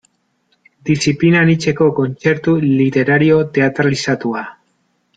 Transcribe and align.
Diziplina 0.89 1.43
anitzeko 1.47 1.91
kontzertu 2.01 2.57
literario 2.65 3.39
teatralizatua. 3.59 4.47